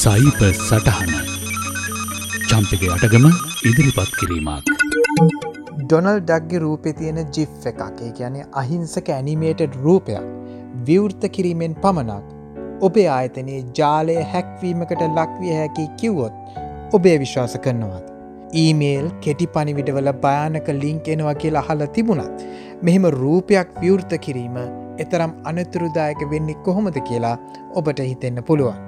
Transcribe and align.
සයිප 0.00 0.40
සටහන 0.48 1.12
චම්පක 2.50 2.82
අටගම 2.94 3.24
ඉදිරිපත් 3.68 4.10
කිරීමක්. 4.18 4.68
ඩොනල් 5.80 6.18
ඩක්ගේ 6.28 6.60
රූපෙ 6.64 6.90
තියෙන 6.98 7.18
ජිෆ් 7.36 7.66
එකක් 7.70 7.80
ඒ 8.06 8.10
කියන්නේ 8.18 8.44
අහිංසක 8.62 9.08
ඇනිමේටඩ් 9.16 9.74
රූපයක් 9.86 10.28
විවෘර්ත 10.88 11.24
කිරීමෙන් 11.36 11.74
පමණක් 11.84 12.84
ඔබේ 12.88 13.08
ආයතනයේ 13.16 13.60
ජාලය 13.78 14.16
හැක්වීමකට 14.34 15.04
ලක්විය 15.08 15.54
හැකි 15.60 15.86
කිව්වොත් 16.02 16.58
ඔබේ 16.98 17.16
විශ්වාස 17.24 17.56
කරනවාද. 17.66 18.04
ඊමේල් 18.62 19.08
කෙටි 19.26 19.52
පනිවිඩවල 19.54 20.10
භයානක 20.24 20.68
ලිංක් 20.82 21.08
එනවා 21.14 21.38
කියලා 21.44 21.64
අහල 21.66 21.86
තිබුණත් 21.96 22.44
මෙහෙම 22.88 23.08
රූපයක් 23.22 23.80
විවෘත 23.84 24.14
කිරීම 24.26 24.60
එතරම් 25.04 25.34
අනතුරුදායක 25.52 26.22
වෙන්නේ 26.34 26.62
කොහොමද 26.68 27.00
කියලා 27.10 27.38
ඔබට 27.80 28.04
හිතෙන්න 28.10 28.46
පුළුවන්. 28.50 28.87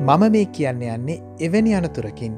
මම 0.00 0.22
මේ 0.34 0.44
කියන්න 0.56 0.82
යන්නේ 0.90 1.22
එවැනි 1.46 1.72
අනතුරකින් 1.78 2.36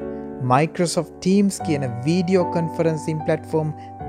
Microsoft 0.53 1.12
Teams 1.25 1.59
කියන 1.66 1.84
වීඩියෝ 2.07 2.47
කන්ෆරන්සිම් 2.55 3.20
පලට්ෆෝම් 3.27 3.69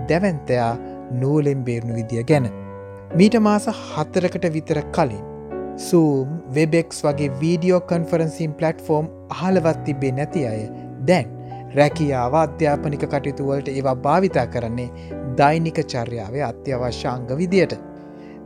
දැවන්තයා 0.09 0.71
නූලෙන් 1.19 1.61
බේරුණු 1.67 1.97
විදිය 1.99 2.23
ගැන. 2.31 2.47
මීට 3.19 3.37
මාස 3.47 3.67
හත්තරකට 3.91 4.49
විතර 4.55 4.81
කලින්. 4.95 5.21
සූම් 5.89 6.33
වෙබෙක්ස් 6.55 7.05
වගේ 7.05 7.29
වීඩියෝ 7.43 7.81
කන්ෆරන්සිම් 7.93 8.57
පලට්ෆෝම් 8.57 9.13
අහලවත් 9.37 9.85
තිබේ 9.85 10.13
නැති 10.21 10.47
අය 10.53 10.65
දැන් 11.07 11.31
රැකියාව 11.77 12.39
අධ්‍යාපනික 12.41 13.07
කටයුතුවලට 13.13 13.73
ඒවා 13.77 13.97
භාවිතා 14.09 14.49
කරන්නේ 14.57 14.89
දෛනික 15.37 15.85
චර්යාවේ 15.95 16.45
අත්‍යවශ්‍යාංග 16.51 17.31
විදියට. 17.37 17.79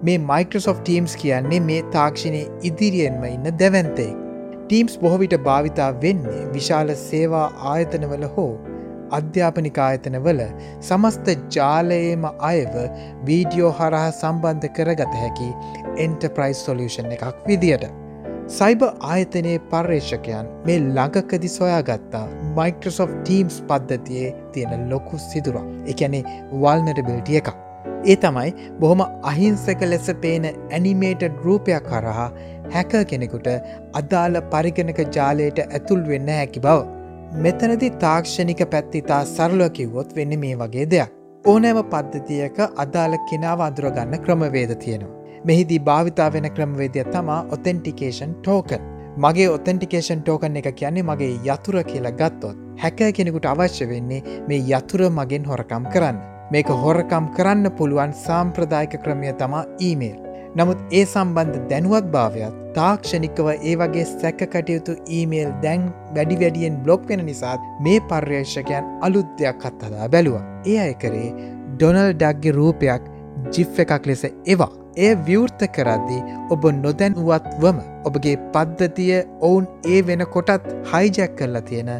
මේ 0.05 0.19
Microsoft 0.29 0.83
Teams 0.83 1.19
කියන්නේ 1.25 1.65
මේ 1.71 1.81
තාක්ෂණය 1.97 2.47
ඉදිරියෙන්ම 2.63 3.29
ඉන්න 3.33 3.53
දැවන්තෙක්. 3.59 4.26
ටීම්ස් 4.69 4.95
බොහොවිට 5.01 5.33
භාවිතා 5.43 5.91
වෙන්නේ 6.01 6.39
විශාල 6.53 6.89
සේවා 7.01 7.45
ආයතනවල 7.73 8.23
හෝ 8.31 8.49
අධ්‍යාපනික 9.17 9.77
ආයතනවල 9.83 10.41
සමස්ත 10.87 11.29
ජාලයේම 11.55 12.25
අයව 12.49 12.73
වීඩියෝ 13.29 13.69
හරහා 13.77 14.09
සම්බන්ධ 14.11 14.67
කරගත 14.79 15.13
හැකි 15.21 15.47
එන්ටප්‍රයිස් 16.05 16.63
සොලියෂන් 16.67 17.13
එකක් 17.17 17.45
විදියට. 17.45 17.85
සයිබ 18.57 18.83
ආයතනයේ 18.87 19.61
පර්යේෂකයන් 19.71 20.51
මේ 20.65 20.77
ළඟකදි 20.81 21.53
සොයාගත්තා 21.55 22.25
Microsoft 22.59 23.15
Teams 23.29 23.61
පද්ධතියේ 23.69 24.35
තියෙන 24.51 24.83
ලොකු 24.91 25.21
සිදුරක් 25.29 25.71
එකැනේ 25.93 26.23
වල්නටබිල්ටිය 26.65 27.39
එකක්. 27.41 27.49
ඒ 28.05 28.15
තමයි 28.23 28.51
බොහොම 28.81 29.01
අහිංසක 29.31 29.81
ලෙස 29.91 30.07
පේන 30.23 30.45
ඇනිමේටඩ් 30.49 31.39
රූපයක් 31.45 31.87
කරහා 31.89 32.29
හැක 32.75 32.93
කෙනෙකුට 33.11 33.47
අදාළ 34.01 34.41
පරිගණක 34.53 34.99
ජාලයට 35.17 35.59
ඇතුල් 35.65 36.01
වෙන්න 36.11 36.31
හැකි 36.37 36.63
බව. 36.65 36.79
මෙතනදි 37.45 37.89
තාක්ෂණික 38.03 38.63
පැත්තිතා 38.73 39.21
සරලව 39.35 39.69
කිව්වොත් 39.77 40.15
වෙන්න 40.17 40.39
මේ 40.43 40.59
වගේ 40.61 40.85
දෙයක්. 40.93 41.15
ඕනෑම 41.45 41.79
පද්ධතියක 41.93 42.59
අදාළ 42.83 43.17
කෙනාව 43.29 43.65
අදුරගන්න 43.69 44.19
ක්‍රමවේද 44.25 44.75
තියෙනවා. 44.83 45.15
මෙහිදී 45.47 45.79
භාවිතා 45.89 46.29
වෙන 46.33 46.47
ක්‍රමවේදය 46.55 47.03
තමා 47.15 47.41
ඔතෙන්ටිකේෂන් 47.57 48.37
ටෝකන්. 48.37 48.87
මගේ 49.17 49.49
ඔතෙන්ටිකේෂන් 49.49 50.23
ටෝකන් 50.23 50.57
එක 50.61 50.71
කියන්නේ 50.79 51.07
මගේ 51.09 51.33
යතුර 51.53 51.77
කියලා 51.91 52.15
ගත්තොත් 52.21 52.57
හැක 52.83 52.99
කෙනෙකුට 53.17 53.47
අවශ්‍ය 53.53 53.89
වෙන්නේ 53.91 54.23
මේ 54.47 54.65
යතුර 54.71 55.01
මගෙන් 55.09 55.49
හොරකම් 55.51 55.87
කරන්න. 55.93 56.19
මේක 56.51 56.69
හොරකම් 56.83 57.25
කරන්න 57.37 57.71
පුළුවන් 57.77 58.13
සාම්ප්‍රදායික 58.25 59.01
ක්‍රමය 59.03 59.33
තමා 59.39 59.65
ඊමේල්. 59.79 60.26
නමුත් 60.57 60.79
ඒ 60.91 61.01
සම්බන්ධ 61.05 61.57
දැනුවත් 61.71 62.05
භාවයක් 62.13 62.53
තාක්ෂණිකව 62.77 63.47
ඒ 63.49 63.73
වගේ 63.81 64.05
සැක 64.11 64.39
කටයුතු 64.53 64.93
ඊමේල් 65.17 65.51
දැන් 65.65 65.83
වැඩි 66.15 66.37
වැඩියෙන් 66.43 66.79
බ්ලොග් 66.85 67.03
වෙන 67.09 67.21
නිසාත් 67.27 67.67
මේ 67.85 67.99
පර්යේෂකයන් 68.09 68.87
අලුද්‍යයක් 69.07 69.67
අත්හදා 69.69 70.07
බැලුව. 70.15 70.37
ඒ 70.71 70.77
අය 70.85 70.95
කරේ 71.03 71.29
ඩොනල් 71.73 72.09
ඩක්ගේ 72.13 72.57
රූපයක් 72.57 73.03
ජිෆ් 73.55 73.81
එකක් 73.83 74.07
ලෙස 74.09 74.23
ඒවා. 74.27 74.71
එය 74.97 75.11
විවෘත 75.27 75.61
කරද්දී 75.75 76.37
ඔබ 76.53 76.63
නොදැන්ුවත්වම 76.77 77.81
ඔබගේ 78.09 78.35
පද්ධතිය 78.55 79.11
ඔවුන් 79.49 79.67
ඒ 79.95 79.99
වෙන 80.07 80.25
කොටත් 80.35 80.65
හයිජැක් 80.93 81.35
කරලා 81.41 81.61
තියෙන 81.69 81.91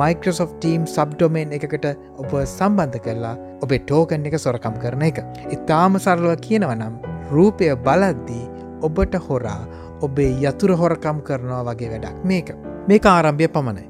Microsoft 0.00 0.56
Team 0.62 0.86
සබ්ඩොමෙන් 0.94 1.52
එකකට 1.58 1.84
ඔබ 2.22 2.32
සම්බන්ධ 2.44 3.04
කරලා 3.08 3.34
ඔබේ 3.66 3.82
ටෝකන් 3.84 4.26
එක 4.30 4.38
සොරකම් 4.46 4.80
කරන 4.86 5.06
එක. 5.10 5.20
ඉතාම 5.58 6.00
සරලව 6.00 6.34
කියනවනම් 6.48 6.96
රූපය 7.32 7.68
බලද්දී 7.86 8.44
ඔබට 8.82 9.14
හොරා 9.28 9.60
ඔබේ 10.00 10.32
යතුර 10.42 10.72
හොරකම් 10.80 11.20
කරනවා 11.26 11.62
වගේ 11.68 11.90
වැඩක් 11.92 12.24
මේක 12.24 12.48
මේ 12.88 13.00
ආරම්භය 13.12 13.48
පමණයි. 13.48 13.86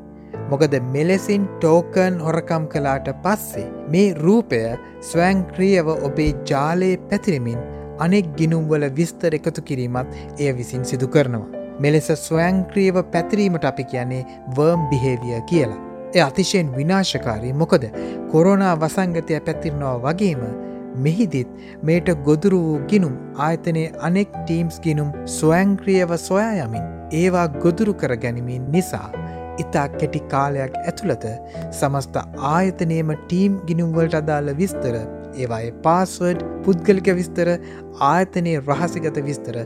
මොකද 0.50 0.74
මෙලෙසින් 0.92 1.48
ටෝකන් 1.54 2.20
හොරකම් 2.26 2.66
කලාට 2.72 3.08
පස්සේ 3.24 3.66
මේ 3.88 4.14
රූපය 4.14 4.60
ස්වෑංක්‍රියව 5.10 5.88
ඔබේ 5.98 6.32
ජාලයේ 6.50 7.02
පැතිරමින් 7.10 7.58
අනෙක් 7.98 8.26
ගිනුම්වල 8.38 8.84
විස්තර 8.96 9.34
එකතු 9.34 9.62
කිරීමත් 9.62 10.12
එය 10.38 10.52
විසින් 10.58 10.84
සිදු 10.84 11.08
කරනවා. 11.08 11.48
මෙලෙස 11.80 12.08
ස්වයංක්‍රියව 12.18 13.02
පැතිරීමට 13.12 13.64
අපි 13.64 13.84
කියන්නේ 13.84 14.26
වර්ම් 14.56 14.88
බිහේවිය 14.90 15.40
කියලා. 15.46 15.82
එ 16.14 16.22
අතිශයෙන් 16.22 16.76
විනාශකාරී 16.76 17.52
මොකද 17.52 17.84
කොරෝනා 18.32 18.74
වසංගතය 18.80 19.40
පැතිරනවා 19.40 19.98
වගේම 20.04 20.42
මෙහිදිත් 21.04 21.48
මේට 21.82 22.10
ගොදුරු 22.28 22.60
වූ 22.66 22.80
ගිනුම් 22.90 23.14
ආයතනයේ 23.46 23.94
අනෙක් 24.08 24.34
ටීම්ස් 24.36 24.76
ගිනුම් 24.86 25.14
ස්වයංක්‍රියව 25.36 26.16
සොයා 26.26 26.54
යමින් 26.66 26.86
ඒවා 27.20 27.46
ගොදුරු 27.64 27.94
කර 27.94 28.16
ගැනීමින් 28.24 28.70
නිසා 28.70 29.08
ඉතා 29.58 29.86
කෙටි 29.98 30.20
කාලයක් 30.32 30.74
ඇතුළත 30.82 31.26
සමස්ත 31.70 32.16
ආයතනයම 32.52 33.14
ටීම් 33.16 33.60
ගිනුම්වලට 33.68 34.18
අදාළ 34.20 34.52
විස්තර 34.60 34.96
ඒවායේ 35.36 35.74
පාස්වඩ් 35.86 36.46
පුද්ගලික 36.64 37.10
විස්තර 37.18 37.50
ආයතනයේ 38.10 38.62
රහසිගත 38.68 39.20
විස්තර 39.28 39.58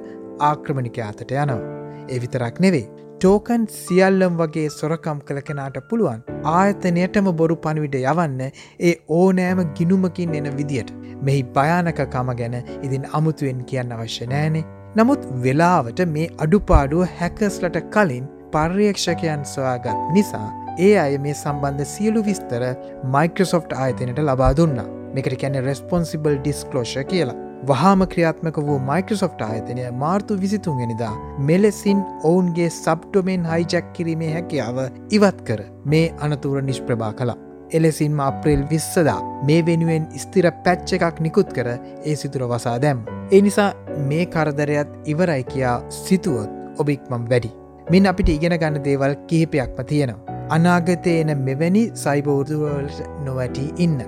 ආක්‍රමණික 0.49 0.99
අතට 1.07 1.31
යනවා. 1.35 1.61
ඒ 2.09 2.19
විතරක් 2.23 2.61
නෙවේ. 2.65 2.87
ටෝකන් 3.22 3.64
සියල්ලම් 3.70 4.36
වගේ 4.38 4.69
සොරකම් 4.72 5.19
කළ 5.26 5.41
කෙනාට 5.47 5.75
පුළුවන් 5.88 6.20
ආයතනයටම 6.53 7.26
බොරු 7.41 7.56
පණවිඩ 7.64 7.97
යවන්න 7.98 8.38
ඒ 8.44 8.92
ඕනෑම 9.16 9.60
ගිනුමකින් 9.78 10.32
එන 10.38 10.48
විදියට. 10.60 10.92
මෙහි 11.22 11.42
භයානකකම 11.56 12.31
ගැන 12.38 12.56
ඉදින් 12.86 13.04
අමුතුවෙන් 13.19 13.60
කියන්න 13.64 13.92
අවශ්‍ය 13.97 14.28
නෑනේ. 14.31 14.64
නමුත් 14.97 15.26
වෙලාවට 15.42 16.00
මේ 16.14 16.31
අඩුපාඩුව 16.47 17.04
හැකස්ලට 17.19 17.76
කලින් 17.91 18.25
පර්යේක්ෂකයන් 18.54 19.44
සොයාගත් 19.52 20.08
නිසා 20.16 20.48
ඒ 20.78 20.97
අය 21.04 21.20
මේ 21.26 21.37
සම්බන්ධ 21.37 21.92
සියලු 21.92 22.25
විස්තර 22.31 22.66
මයිකෝසොෆ්ට් 23.14 23.76
ආයතනයට 23.82 24.25
ලබා 24.25 24.52
දුන්නා 24.56 24.88
මේකට 25.14 25.38
කැන 25.44 25.62
රෙස්පොන්සිබල් 25.69 26.41
ඩිස්කලෝෂ 26.41 26.98
කියලා 27.06 27.38
වහාම 27.69 28.03
ක්‍රියාත්මක 28.12 28.59
වූ 28.66 28.78
මයිකෝසොෆ්ට් 28.87 29.43
ආයතනය 29.47 29.84
මාර්තු 30.03 30.41
විසිතුන්ගෙනනිදා 30.43 31.12
මෙලෙසින් 31.48 32.00
ඔවුන්ගේ 32.25 32.71
සබ්ටොමෙන් 32.71 33.47
හයිජැක් 33.50 33.93
කිරීමේ 33.93 34.32
හැකියාව 34.34 34.78
ඉවත් 35.19 35.41
කර 35.48 35.62
මේ 35.94 36.04
අනතුර 36.26 36.62
නිෂ්ප්‍රභා 36.69 37.12
කලා 37.12 37.38
එලෙසින්ම 37.78 38.20
අප්‍රේල් 38.20 38.62
විස්සදා 38.70 39.19
මේ 39.49 39.60
වෙනුවෙන් 39.66 40.06
ස්තිර 40.25 40.49
පැච්ච 40.65 40.94
එකක් 40.99 41.20
නිකුත් 41.26 41.53
කර 41.56 41.69
ඒ 41.72 42.16
සිතුර 42.16 42.47
වසා 42.53 42.76
දැම්. 42.84 43.03
ඒ 43.32 43.41
නිසා 43.47 43.70
මේ 44.10 44.26
කරදරයත් 44.26 44.94
ඉවරයි 45.06 45.44
කියා 45.53 45.76
සිතුවොත් 45.88 46.50
ඔබික්මම් 46.78 47.26
වැඩි. 47.32 47.50
මින් 47.91 48.06
අපිට 48.06 48.32
ඉගෙන 48.37 48.56
ගන්න 48.62 48.84
දේවල් 48.87 49.19
කිහිපයක්ම 49.26 49.84
තියෙනවා. 49.93 50.38
අනාගතය 50.50 51.19
එන 51.20 51.37
මෙවැනි 51.41 51.84
සයිබෞදුවලට 51.97 53.04
නොවැටී 53.26 53.69
ඉන්න. 53.78 54.00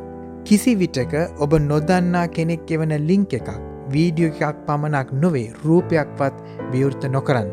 කිසි 0.44 0.72
විටක 0.76 1.12
ඔබ 1.38 1.52
නොදන්නා 1.66 2.26
කෙනෙක් 2.36 2.70
එවන 2.76 2.94
ලිංක 3.08 3.34
එකක් 3.38 3.50
වීඩියෝ 3.94 4.32
එකක් 4.32 4.62
පමණක් 4.66 5.12
නොවේ 5.22 5.52
රූපයක්වත් 5.64 6.40
විවෘත 6.72 7.04
නොකරන්න. 7.16 7.50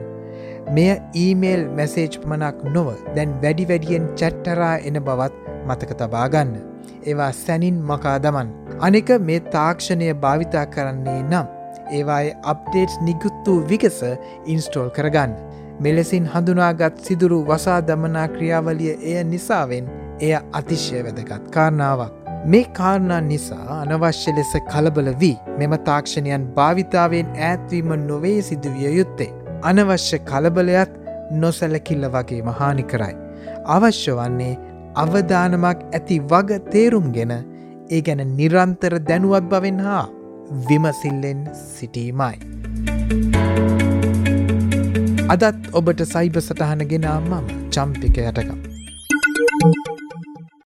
මෙය 0.76 0.90
ඊමේල් 1.24 1.64
මැසේජ් 1.78 2.18
පමණක් 2.24 2.58
නොව 2.76 2.90
දැන් 3.16 3.36
වැඩි 3.44 3.70
වැඩියෙන් 3.72 4.10
චැට්ටරා 4.20 4.74
එන 4.88 5.00
බවත් 5.08 5.54
මතක 5.68 6.00
තබාගන්න. 6.02 6.56
ඒවා 7.06 7.32
සැනින් 7.34 7.78
මකා 7.84 8.18
දමන්. 8.20 8.50
අනික 8.80 9.10
මේ 9.28 9.40
තාක්ෂණය 9.56 10.14
භාවිතා 10.26 10.66
කරන්නේ 10.66 11.22
නම්. 11.24 11.48
ඒවායේ 11.92 12.38
අප්ඩේට් 12.44 13.02
නිගුත්තු 13.02 13.60
විකස 13.70 14.02
ඉන්ස්ටෝල් 14.46 14.90
කරගන්න. 14.90 15.36
මෙලෙසින් 15.80 16.32
හඳුනාගත් 16.34 17.04
සිදුරු 17.06 17.40
වසා 17.46 17.82
දමනා 17.88 18.28
ක්‍රියාවලිය 18.28 18.94
එය 19.02 19.24
නිසාවෙන් 19.24 19.92
එය 20.20 20.34
අතිශය 20.54 21.04
වැදගත් 21.06 21.52
කාරණාවක්. 21.52 22.19
මේ 22.52 22.64
කාරණා 22.78 23.20
නිසා 23.22 23.66
අනවශ්‍ය 23.74 24.32
ලෙස 24.38 24.52
කලබල 24.70 25.10
වී 25.22 25.36
මෙම 25.60 25.74
තාක්ෂණයන් 25.90 26.46
භාවිතාවෙන් 26.56 27.28
ඈත්වීම 27.48 27.92
නොවේ 28.06 28.40
සිදුවිය 28.48 28.94
යුත්තේ. 29.00 29.30
අනවශ්‍ය 29.70 30.20
කලබලයත් 30.30 30.94
නොසැලකිල්ල 31.42 32.06
වගේ 32.16 32.40
මහානි 32.50 32.86
කරයි. 32.94 33.16
අවශ්‍ය 33.76 34.16
වන්නේ 34.20 34.54
අවධානමක් 35.04 35.84
ඇති 35.90 36.18
වග 36.32 36.60
තේරුම්ගෙන 36.74 37.36
ඒ 37.36 38.02
ගැන 38.08 38.24
නිරන්තර 38.40 38.96
දැනුවත් 39.10 39.52
බවෙන් 39.54 39.80
හා 39.88 40.06
විමසිල්ලෙන් 40.70 41.46
සිටීමයි. 41.68 42.36
අදත් 45.36 45.72
ඔබට 45.82 46.04
සයිබ 46.16 46.42
සටහන 46.46 46.84
ගෙනාමම 46.94 47.56
චම්පික 47.76 48.20
යටකම්. 48.26 48.60